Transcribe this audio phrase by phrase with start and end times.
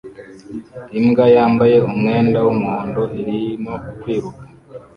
[0.99, 4.43] Imbwa yambaye umwenda wumuhondo irimo kwiruka